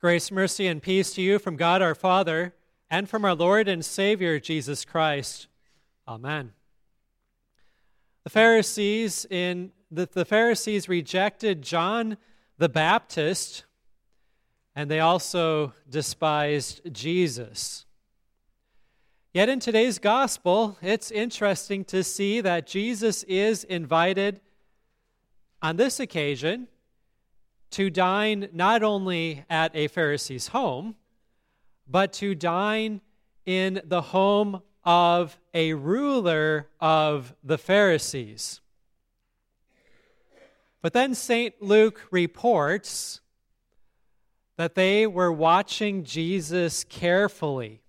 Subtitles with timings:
[0.00, 2.54] Grace, mercy, and peace to you from God our Father
[2.88, 5.46] and from our Lord and Savior Jesus Christ.
[6.08, 6.54] Amen.
[8.24, 12.16] The Pharisees in the, the Pharisees rejected John
[12.56, 13.66] the Baptist
[14.74, 17.84] and they also despised Jesus.
[19.34, 24.40] Yet in today's gospel, it's interesting to see that Jesus is invited
[25.60, 26.68] on this occasion
[27.70, 30.96] to dine not only at a Pharisee's home,
[31.86, 33.00] but to dine
[33.46, 38.60] in the home of a ruler of the Pharisees.
[40.82, 41.60] But then St.
[41.60, 43.20] Luke reports
[44.56, 47.79] that they were watching Jesus carefully,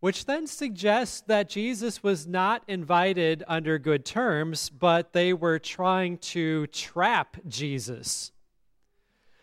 [0.00, 6.18] which then suggests that Jesus was not invited under good terms, but they were trying
[6.18, 8.32] to trap Jesus.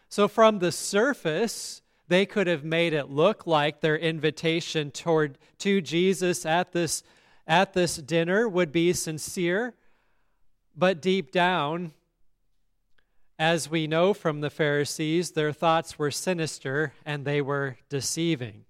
[0.09, 5.81] So, from the surface, they could have made it look like their invitation toward to
[5.81, 7.03] Jesus at this
[7.47, 9.73] at this dinner would be sincere,
[10.75, 11.91] but deep down,
[13.37, 18.65] as we know from the Pharisees, their thoughts were sinister and they were deceiving.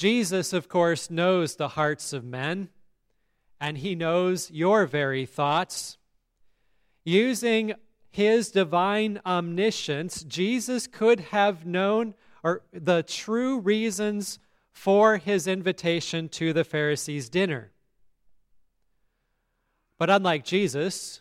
[0.00, 2.70] Jesus, of course, knows the hearts of men,
[3.60, 5.98] and he knows your very thoughts.
[7.04, 7.74] Using
[8.10, 14.38] his divine omniscience, Jesus could have known or the true reasons
[14.70, 17.70] for his invitation to the Pharisees' dinner.
[19.98, 21.20] But unlike Jesus,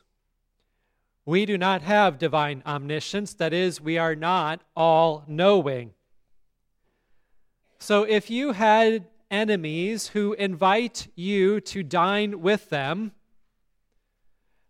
[1.25, 3.33] we do not have divine omniscience.
[3.33, 5.91] That is, we are not all knowing.
[7.79, 13.13] So if you had enemies who invite you to dine with them,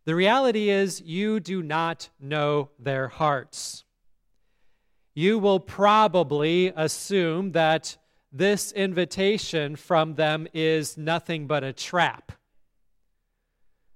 [0.06, 3.84] the reality is, you do not know their hearts.
[5.14, 7.97] You will probably assume that
[8.31, 12.31] this invitation from them is nothing but a trap.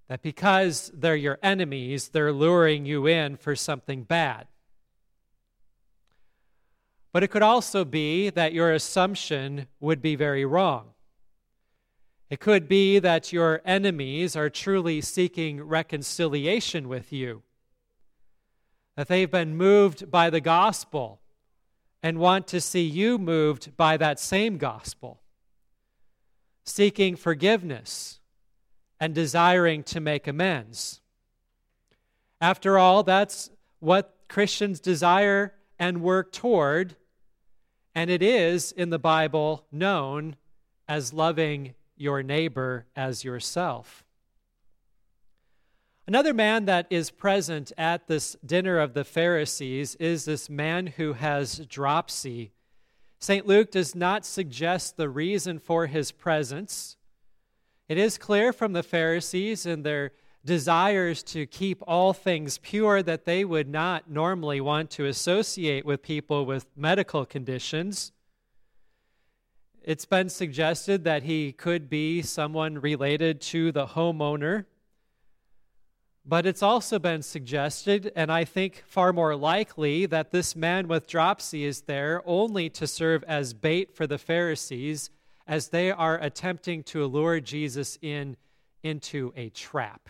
[0.08, 4.48] That because they're your enemies, they're luring you in for something bad.
[7.14, 10.90] But it could also be that your assumption would be very wrong.
[12.32, 17.44] It could be that your enemies are truly seeking reconciliation with you,
[18.98, 21.22] that they've been moved by the gospel
[22.02, 25.22] and want to see you moved by that same gospel,
[26.64, 28.20] seeking forgiveness
[29.00, 31.02] and desiring to make amends.
[32.42, 36.96] After all, that's what Christians desire and work toward,
[37.96, 40.36] and it is in the Bible known
[40.88, 44.04] as loving your neighbor as yourself.
[46.06, 51.14] Another man that is present at this dinner of the Pharisees is this man who
[51.14, 52.52] has dropsy.
[53.20, 53.48] St.
[53.48, 56.98] Luke does not suggest the reason for his presence.
[57.88, 60.12] It is clear from the Pharisees and their
[60.46, 66.02] desires to keep all things pure that they would not normally want to associate with
[66.02, 68.12] people with medical conditions.
[69.82, 74.66] It's been suggested that he could be someone related to the homeowner.
[76.26, 81.06] But it's also been suggested, and I think far more likely, that this man with
[81.06, 85.10] dropsy is there only to serve as bait for the Pharisees
[85.46, 88.38] as they are attempting to lure Jesus in
[88.84, 90.10] into a trap.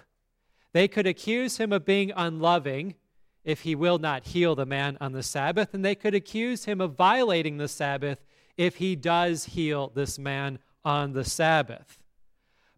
[0.73, 2.95] They could accuse him of being unloving
[3.43, 6.81] if he will not heal the man on the Sabbath, and they could accuse him
[6.81, 8.19] of violating the Sabbath
[8.57, 11.99] if he does heal this man on the Sabbath.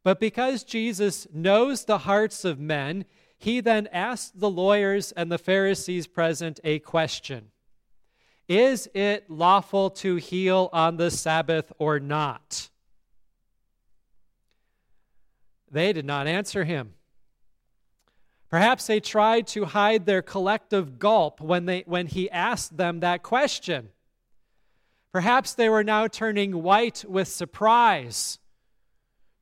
[0.04, 3.06] But because Jesus knows the hearts of men,
[3.38, 7.52] he then asked the lawyers and the Pharisees present a question
[8.48, 12.70] Is it lawful to heal on the Sabbath or not?
[15.72, 16.94] They did not answer him.
[18.56, 23.22] Perhaps they tried to hide their collective gulp when, they, when he asked them that
[23.22, 23.90] question.
[25.12, 28.40] Perhaps they were now turning white with surprise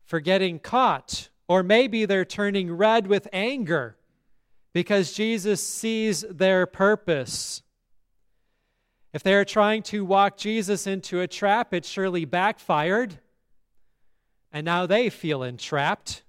[0.03, 1.29] for getting caught.
[1.47, 3.97] Or maybe they're turning red with anger
[4.73, 7.61] because Jesus sees their purpose.
[9.13, 13.19] If they are trying to walk Jesus into a trap, it surely backfired.
[14.51, 16.23] And now they feel entrapped.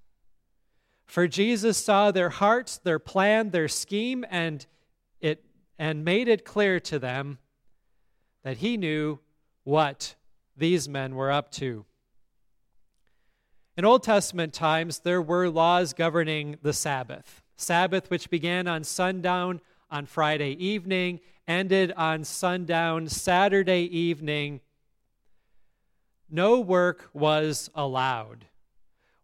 [1.14, 4.66] For Jesus saw their hearts, their plan, their scheme, and
[5.20, 5.44] it
[5.78, 7.38] and made it clear to them
[8.42, 9.20] that he knew
[9.62, 10.16] what
[10.56, 11.84] these men were up to.
[13.76, 17.44] In Old Testament times, there were laws governing the Sabbath.
[17.56, 19.60] Sabbath, which began on sundown
[19.92, 24.62] on Friday evening, ended on sundown Saturday evening.
[26.28, 28.46] No work was allowed.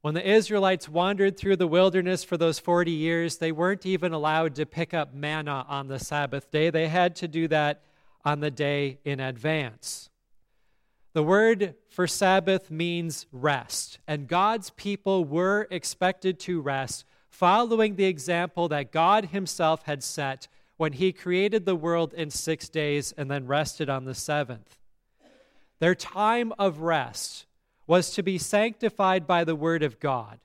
[0.03, 4.55] When the Israelites wandered through the wilderness for those 40 years, they weren't even allowed
[4.55, 6.71] to pick up manna on the Sabbath day.
[6.71, 7.83] They had to do that
[8.25, 10.09] on the day in advance.
[11.13, 18.05] The word for Sabbath means rest, and God's people were expected to rest, following the
[18.07, 20.49] example that God Himself had set
[20.79, 24.79] when He created the world in six days and then rested on the seventh.
[25.79, 27.45] Their time of rest
[27.91, 30.39] was to be sanctified by the Word of God.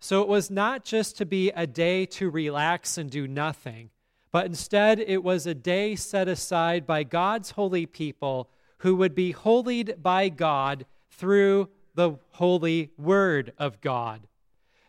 [0.00, 3.90] So it was not just to be a day to relax and do nothing,
[4.30, 8.48] but instead it was a day set aside by God's holy people
[8.78, 14.26] who would be holied by God through the holy word of God.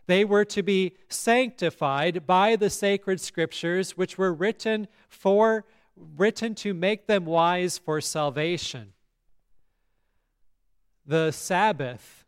[0.07, 5.65] They were to be sanctified by the sacred scriptures which were written for
[5.97, 8.92] written to make them wise for salvation.
[11.05, 12.25] The Sabbath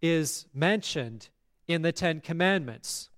[0.00, 1.30] is mentioned
[1.66, 3.08] in the 10 commandments.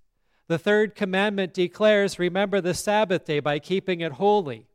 [0.47, 4.67] The third commandment declares, Remember the Sabbath day by keeping it holy.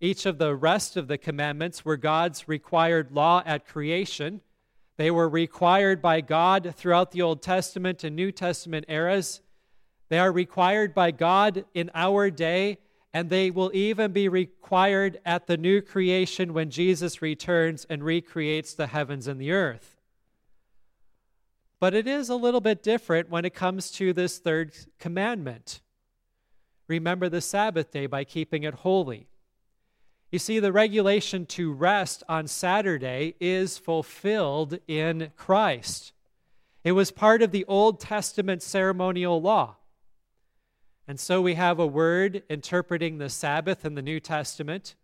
[0.00, 4.40] Each of the rest of the commandments were God's required law at creation.
[4.96, 9.42] They were required by God throughout the Old Testament and New Testament eras.
[10.08, 12.78] They are required by God in our day,
[13.12, 18.74] and they will even be required at the new creation when Jesus returns and recreates
[18.74, 19.96] the heavens and the earth.
[21.80, 25.80] But it is a little bit different when it comes to this third commandment.
[26.86, 29.28] Remember the Sabbath day by keeping it holy.
[30.30, 36.12] You see, the regulation to rest on Saturday is fulfilled in Christ.
[36.84, 39.76] It was part of the Old Testament ceremonial law.
[41.10, 44.94] And so we have a word interpreting the Sabbath in the New Testament,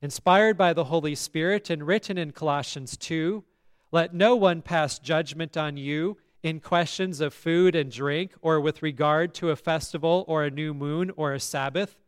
[0.00, 3.42] inspired by the Holy Spirit and written in Colossians 2.
[3.90, 8.84] Let no one pass judgment on you in questions of food and drink, or with
[8.84, 11.98] regard to a festival, or a new moon, or a Sabbath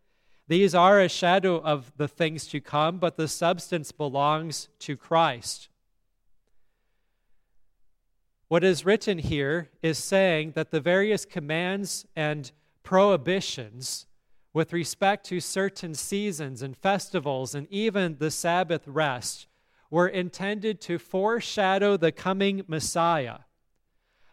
[0.46, 5.70] these are a shadow of the things to come, but the substance belongs to Christ.
[8.46, 12.52] What is written here is saying that the various commands and
[12.84, 14.06] prohibitions
[14.52, 19.48] with respect to certain seasons and festivals and even the Sabbath rest
[19.90, 23.38] were intended to foreshadow the coming Messiah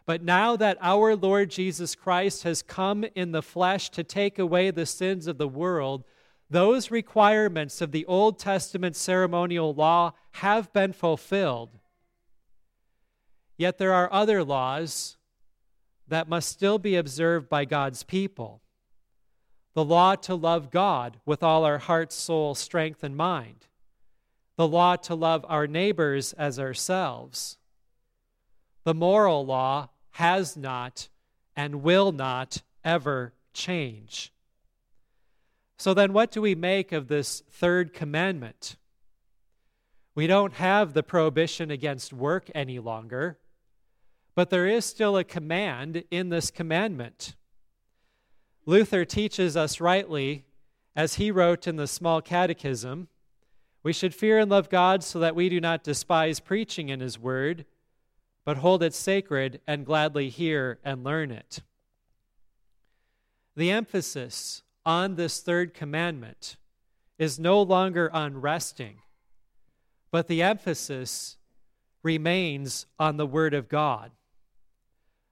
[0.06, 4.72] but now that our Lord Jesus Christ has come in the flesh to take away
[4.72, 6.04] the sins of the world,
[6.50, 11.80] those requirements of the Old Testament ceremonial law have been fulfilled.
[13.58, 15.18] Yet there are other laws
[16.12, 18.62] that must still be observed by God's people.
[19.74, 23.68] The law to love God with all our heart, soul, strength, and mind.
[24.58, 27.58] The law to love our neighbors as ourselves
[28.84, 31.10] the moral law has not
[31.56, 34.34] and will not ever change.
[35.78, 38.78] So then, what do we make of this third commandment?
[40.14, 43.40] We don't have the prohibition against work any longer,
[44.36, 47.36] but there is still a command in this commandment.
[48.66, 50.46] Luther teaches us rightly,
[50.96, 53.08] as he wrote in the Small Catechism,
[53.84, 57.18] we should fear and love God so that we do not despise preaching in his
[57.18, 57.66] word
[58.46, 61.60] but hold it sacred and gladly hear and learn it.
[63.56, 66.58] The emphasis on this third commandment
[67.20, 68.98] is no longer on resting,
[70.10, 71.38] but the emphasis
[72.02, 74.12] remains on the Word of God.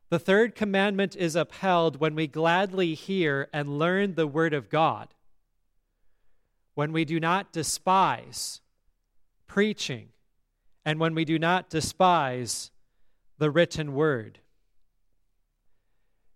[0.09, 5.13] The third commandment is upheld when we gladly hear and learn the Word of God,
[6.73, 8.61] when we do not despise
[9.47, 10.09] preaching,
[10.85, 12.71] and when we do not despise
[13.37, 14.39] the written word.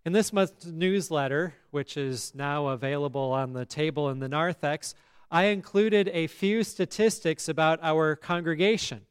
[0.05, 4.95] In this month's newsletter, which is now available on the table in the narthex,
[5.31, 9.05] I included a few statistics about our congregation.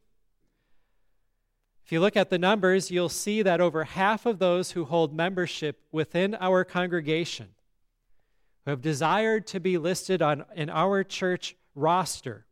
[1.92, 5.14] If you look at the numbers, you'll see that over half of those who hold
[5.14, 7.48] membership within our congregation,
[8.64, 12.46] who have desired to be listed on, in our church roster,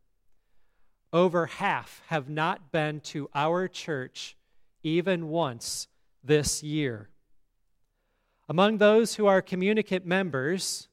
[1.11, 4.37] over half have not been to our church
[4.83, 5.87] even once
[6.23, 7.09] this year.
[8.47, 10.87] Among those who are communicant members,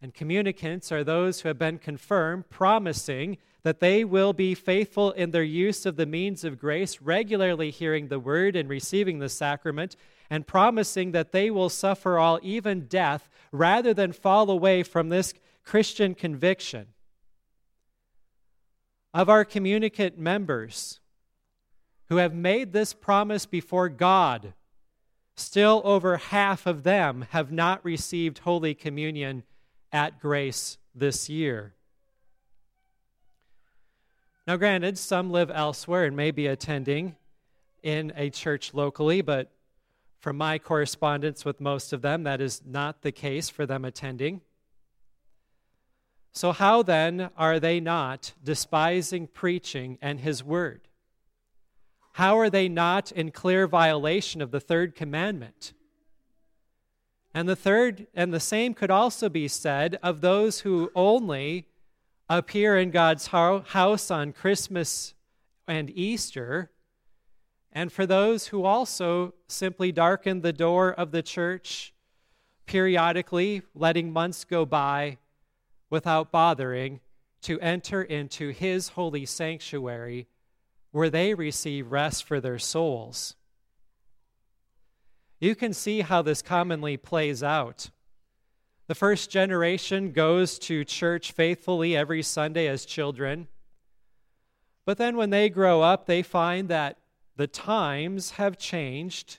[0.00, 5.30] and communicants are those who have been confirmed, promising that they will be faithful in
[5.30, 9.94] their use of the means of grace, regularly hearing the word and receiving the sacrament,
[10.28, 15.34] and promising that they will suffer all, even death, rather than fall away from this
[15.64, 16.88] Christian conviction.
[19.14, 21.00] Of our communicant members
[22.08, 24.54] who have made this promise before God,
[25.36, 29.44] still over half of them have not received Holy Communion
[29.92, 31.74] at grace this year.
[34.46, 37.14] Now, granted, some live elsewhere and may be attending
[37.82, 39.52] in a church locally, but
[40.18, 44.40] from my correspondence with most of them, that is not the case for them attending.
[46.32, 50.88] So, how then are they not despising preaching and His Word?
[52.14, 55.72] How are they not in clear violation of the third commandment?
[57.32, 61.66] And the third, and the same could also be said of those who only
[62.38, 65.14] appear in God's house on Christmas
[65.66, 66.70] and Easter,
[67.72, 71.92] and for those who also simply darken the door of the church
[72.66, 75.18] periodically, letting months go by
[75.90, 77.00] without bothering
[77.42, 80.26] to enter into His holy sanctuary
[80.90, 83.34] where they receive rest for their souls.
[85.40, 87.90] You can see how this commonly plays out.
[88.92, 93.48] The first generation goes to church faithfully every Sunday as children.
[94.84, 96.98] But then when they grow up, they find that
[97.34, 99.38] the times have changed.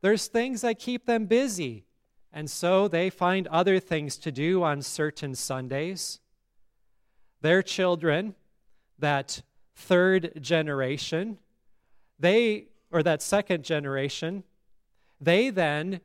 [0.00, 1.86] There's things that keep them busy.
[2.32, 6.20] And so they find other things to do on certain Sundays.
[7.40, 8.36] Their children,
[8.96, 9.42] that
[9.74, 11.38] third generation,
[12.16, 14.44] they, or that second generation,
[15.20, 16.00] they then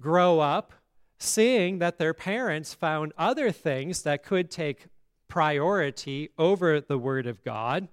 [0.00, 0.72] grow up
[1.18, 4.86] seeing that their parents found other things that could take
[5.28, 7.88] priority over the Word of God,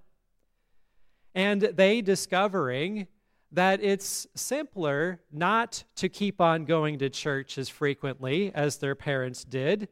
[1.34, 3.06] and they discovering
[3.50, 9.44] that it's simpler not to keep on going to church as frequently as their parents
[9.44, 9.88] did.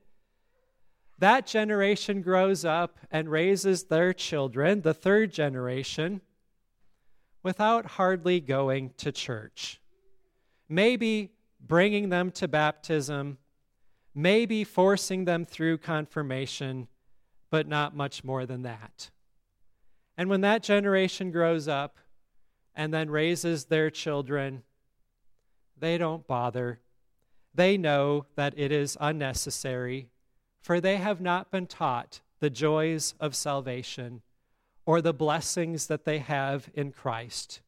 [1.19, 6.23] That generation grows up and raises their children, the third generation,
[7.43, 9.81] without hardly going to church
[10.71, 13.39] maybe bringing them to baptism,
[14.15, 16.89] maybe forcing them through confirmation,
[17.51, 19.11] but not much more than that.
[20.17, 21.97] And when that generation grows up
[22.75, 24.63] and then raises their children,
[25.79, 26.81] they don't bother.
[27.55, 30.09] They know that it is unnecessary,
[30.61, 34.23] for they have not been taught the joys of salvation
[34.87, 37.61] or the blessings that they have in Christ.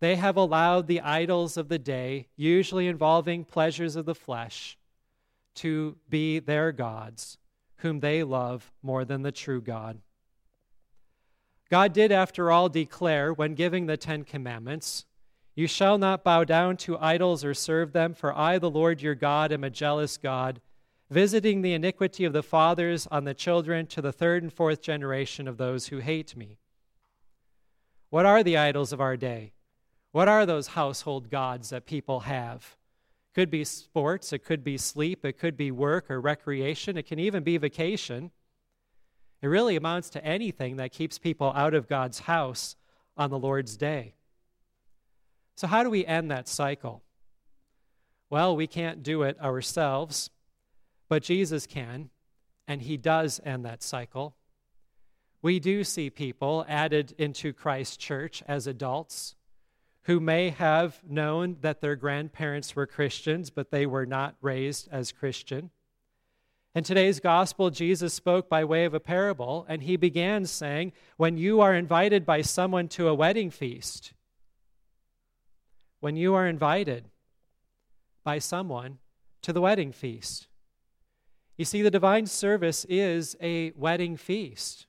[0.00, 4.76] They have allowed the idols of the day, usually involving pleasures of the flesh,
[5.56, 7.38] to be their gods,
[7.76, 10.00] whom they love more than the true God.
[11.70, 15.06] God did, after all, declare when giving the Ten Commandments,
[15.54, 19.14] You shall not bow down to idols or serve them, for I, the Lord your
[19.14, 20.60] God, am a jealous God,
[21.10, 25.48] visiting the iniquity of the fathers on the children to the third and fourth generation
[25.48, 26.58] of those who hate me.
[28.10, 29.52] What are the idols of our day?
[30.16, 32.78] What are those household gods that people have?
[33.34, 37.18] Could be sports, it could be sleep, it could be work or recreation, it can
[37.18, 38.30] even be vacation.
[39.42, 42.76] It really amounts to anything that keeps people out of God's house
[43.14, 44.14] on the Lord's day.
[45.54, 47.02] So, how do we end that cycle?
[48.30, 50.30] Well, we can't do it ourselves,
[51.10, 52.08] but Jesus can,
[52.66, 54.34] and He does end that cycle.
[55.42, 59.35] We do see people added into Christ's church as adults
[60.06, 65.10] who may have known that their grandparents were Christians, but they were not raised as
[65.12, 65.70] Christian.
[66.76, 71.36] In today's gospel, Jesus spoke by way of a parable, and he began saying, When
[71.36, 74.12] you are invited by someone to a wedding feast,
[76.00, 77.06] when you are invited
[78.22, 78.98] by someone
[79.42, 80.46] to the wedding feast.
[81.56, 84.85] You see, the divine service is a wedding feast.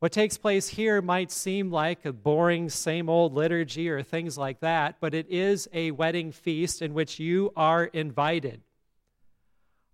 [0.00, 4.60] What takes place here might seem like a boring, same old liturgy or things like
[4.60, 8.62] that, but it is a wedding feast in which you are invited.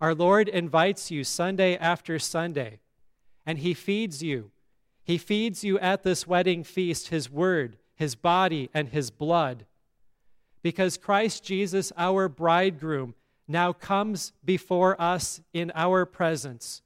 [0.00, 2.78] Our Lord invites you Sunday after Sunday,
[3.44, 4.52] and He feeds you.
[5.02, 9.66] He feeds you at this wedding feast His Word, His body, and His blood.
[10.62, 13.16] Because Christ Jesus, our bridegroom,
[13.48, 16.82] now comes before us in our presence,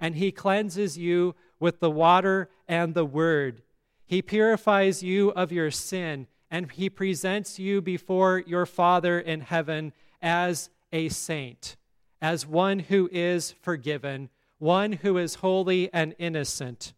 [0.00, 3.62] and He cleanses you with the water and the word.
[4.06, 9.92] He purifies you of your sin, and he presents you before your Father in heaven
[10.20, 11.76] as a saint,
[12.20, 16.92] as one who is forgiven, one who is holy and innocent.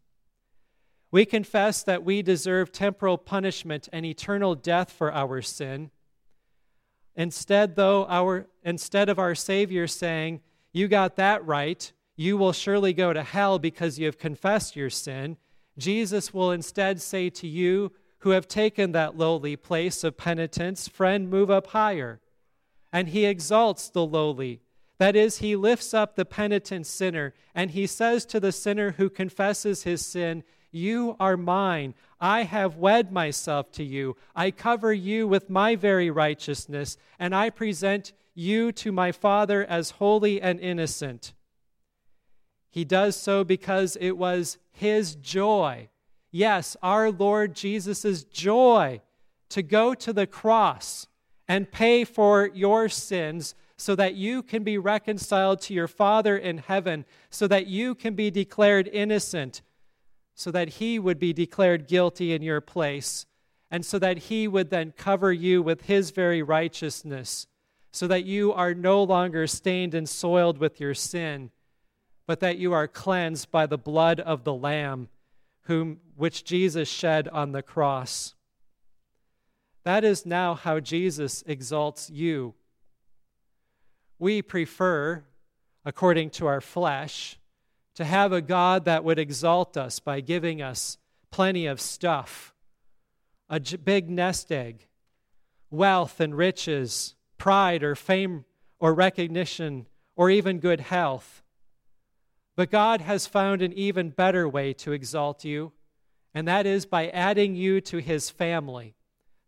[1.11, 5.91] We confess that we deserve temporal punishment and eternal death for our sin.
[7.15, 10.43] Instead, though, our, instead of our Savior saying,
[10.73, 14.91] You got that right, you will surely go to hell because you have confessed your
[14.91, 15.37] sin,
[15.79, 17.93] Jesus will instead say to you,
[18.27, 22.21] who have taken that lowly place of penitence, Friend, move up higher.
[22.93, 24.63] And he exalts the lowly.
[24.99, 29.11] That is, he lifts up the penitent sinner, and he says to the sinner who
[29.11, 30.43] confesses his sin,
[30.73, 31.95] You are mine.
[32.21, 34.17] I have wed myself to you.
[34.35, 39.91] I cover you with my very righteousness, and I present you to my Father as
[39.91, 41.35] holy and innocent.
[42.77, 45.89] He does so because it was his joy.
[46.31, 49.01] Yes, our Lord Jesus' joy
[49.49, 51.07] to go to the cross
[51.49, 56.59] and pay for your sins so that you can be reconciled to your Father in
[56.59, 59.63] heaven, so that you can be declared innocent,
[60.35, 63.25] so that he would be declared guilty in your place,
[63.71, 67.47] and so that he would then cover you with his very righteousness,
[67.91, 71.51] so that you are no longer stained and soiled with your sin,
[72.27, 75.09] but that you are cleansed by the blood of the Lamb,
[75.63, 78.35] whom, which Jesus shed on the cross.
[79.85, 82.55] That is now how Jesus exalts you.
[84.19, 85.25] We prefer,
[85.85, 87.39] according to our flesh,
[87.95, 90.99] to have a God that would exalt us by giving us
[91.31, 92.53] plenty of stuff,
[93.49, 94.87] a big nest egg,
[95.71, 98.45] wealth and riches, pride or fame
[98.79, 101.43] or recognition, or even good health.
[102.57, 105.73] But God has found an even better way to exalt you,
[106.35, 108.95] and that is by adding you to his family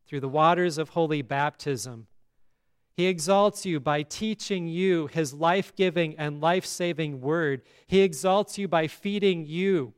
[0.07, 2.07] through the waters of holy baptism.
[2.95, 7.63] He exalts you by teaching you his life giving and life saving word.
[7.87, 9.95] He exalts you by feeding you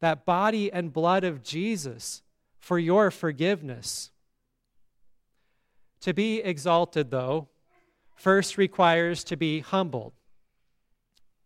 [0.00, 2.22] that body and blood of Jesus
[2.58, 4.10] for your forgiveness.
[6.00, 7.48] To be exalted, though,
[8.14, 10.12] first requires to be humbled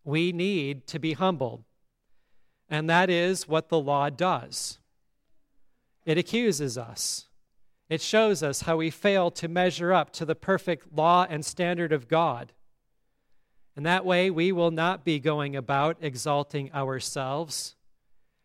[0.04, 1.64] we need to be humbled.
[2.68, 4.78] And that is what the law does
[6.06, 7.26] it accuses us.
[7.88, 11.92] It shows us how we fail to measure up to the perfect law and standard
[11.92, 12.52] of God.
[13.76, 17.76] And that way, we will not be going about exalting ourselves.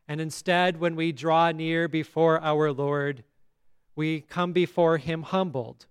[0.07, 3.23] And instead, when we draw near before our Lord,
[3.95, 5.85] we come before Him humbled,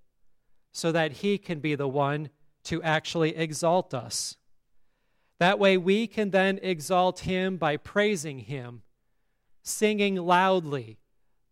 [0.73, 2.31] so that He can be the one
[2.65, 4.37] to actually exalt us.
[5.39, 8.83] That way, we can then exalt Him by praising Him,
[9.63, 10.99] singing loudly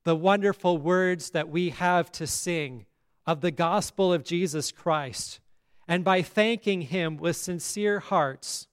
[0.04, 2.86] the wonderful words that we have to sing
[3.26, 5.40] of the gospel of Jesus Christ,
[5.86, 8.66] and by thanking Him with sincere hearts.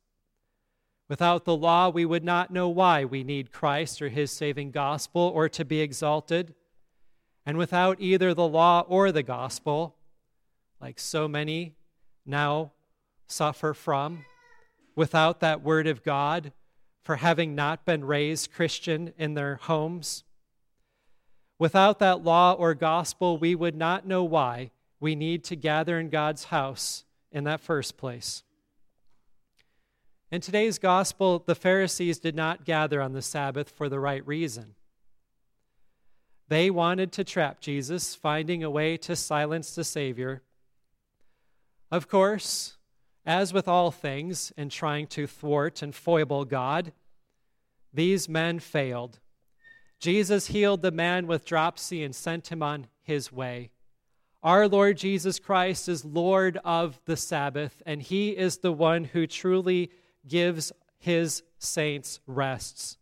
[1.08, 5.32] Without the law, we would not know why we need Christ or His saving gospel
[5.34, 6.54] or to be exalted.
[7.46, 9.96] And without either the law or the gospel,
[10.80, 11.76] like so many
[12.26, 12.74] now
[13.28, 14.26] suffer from,
[15.00, 16.52] without that word of God
[17.04, 20.26] for having not been raised Christian in their homes.
[21.58, 26.10] Without that law or gospel, we would not know why we need to gather in
[26.10, 28.44] God's house in that first place.
[30.34, 34.76] In today's gospel, the Pharisees did not gather on the Sabbath for the right reason.
[36.50, 40.42] They wanted to trap Jesus, finding a way to silence the Savior.
[41.90, 42.76] Of course,
[43.30, 46.92] as with all things in trying to thwart and foible God,
[47.94, 49.20] these men failed.
[50.00, 53.70] Jesus healed the man with dropsy and sent him on his way.
[54.42, 59.28] Our Lord Jesus Christ is Lord of the Sabbath, and he is the one who
[59.28, 59.92] truly
[60.28, 62.98] gives his saints rests.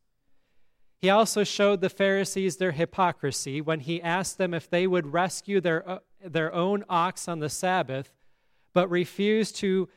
[1.00, 5.62] He also showed the Pharisees their hypocrisy when he asked them if they would rescue
[5.62, 8.12] their, uh, their own ox on the Sabbath,
[8.74, 9.88] but refused to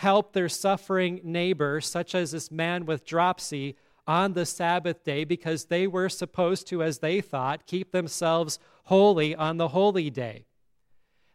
[0.00, 5.64] help their suffering neighbor, such as this man with dropsy, on the Sabbath day because
[5.64, 10.44] they were supposed to, as they thought, keep themselves holy on the holy day.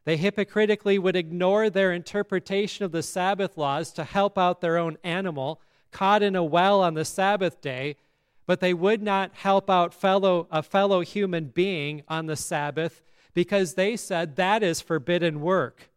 [0.06, 4.98] They hypocritically would ignore their interpretation of the Sabbath laws to help out their own
[5.04, 7.98] animal caught in a well on the Sabbath day,
[8.46, 13.02] but they would not help out fellow, a fellow human being on the Sabbath
[13.34, 15.90] because they said that is forbidden work.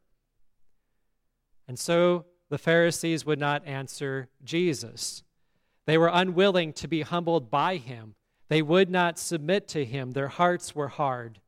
[1.69, 2.25] And so
[2.55, 5.25] the Pharisees would not answer Jesus.
[5.87, 8.15] They were unwilling to be humbled by him.
[8.47, 10.13] They would not submit to him.
[10.13, 11.41] Their hearts were hard.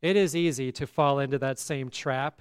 [0.00, 2.40] It is easy to fall into that same trap,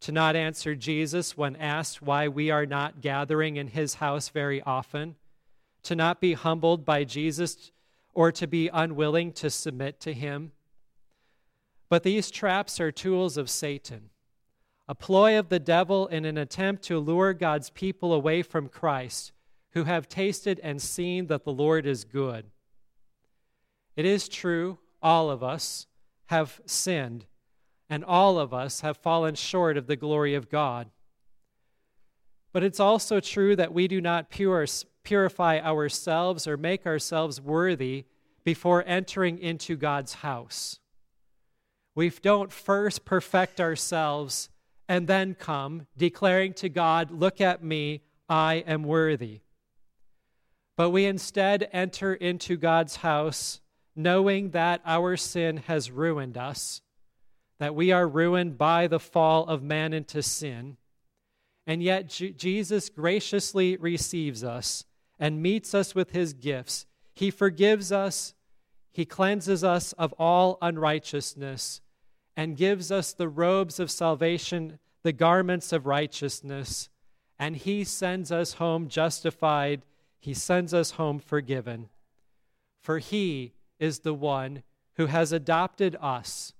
[0.00, 4.62] to not answer Jesus when asked why we are not gathering in his house very
[4.62, 5.16] often,
[5.82, 7.70] to not be humbled by Jesus
[8.14, 10.52] or to be unwilling to submit to Him.
[11.90, 14.08] But these traps are tools of Satan,
[14.88, 19.32] a ploy of the devil in an attempt to lure God's people away from Christ,
[19.72, 22.46] who have tasted and seen that the Lord is good.
[23.96, 25.86] It is true, all of us
[26.26, 27.26] have sinned,
[27.90, 30.88] and all of us have fallen short of the glory of God.
[32.52, 38.06] But it's also true that we do not purify ourselves or make ourselves worthy
[38.42, 40.80] before entering into God's house.
[41.94, 44.48] We don't first perfect ourselves
[44.88, 49.40] and then come declaring to God, Look at me, I am worthy.
[50.76, 53.60] But we instead enter into God's house
[53.98, 56.80] knowing that our sin has ruined us,
[57.58, 60.76] that we are ruined by the fall of man into sin.
[61.66, 64.84] And yet, J- Jesus graciously receives us
[65.18, 66.86] and meets us with his gifts.
[67.12, 68.34] He forgives us,
[68.92, 71.80] he cleanses us of all unrighteousness,
[72.38, 76.88] and gives us the robes of salvation, the garments of righteousness.
[77.36, 79.82] And he sends us home justified,
[80.20, 81.88] he sends us home forgiven.
[82.80, 84.62] For he is the one
[84.94, 86.52] who has adopted us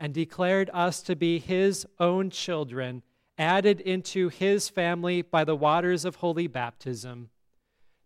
[0.00, 3.02] and declared us to be his own children,
[3.36, 7.28] added into his family by the waters of holy baptism.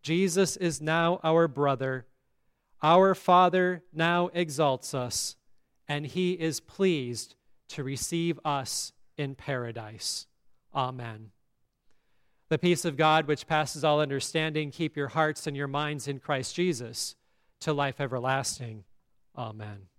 [0.03, 2.07] Jesus is now our brother.
[2.83, 5.37] Our Father now exalts us,
[5.91, 7.35] and he is pleased
[7.69, 10.29] to receive us in paradise.
[10.73, 11.33] Amen.
[12.49, 16.21] The peace of God, which passes all understanding, keep your hearts and your minds in
[16.21, 17.17] Christ Jesus
[17.63, 18.85] to life everlasting.
[19.37, 19.90] Amen.